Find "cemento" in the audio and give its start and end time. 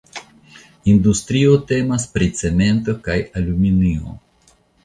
2.41-2.99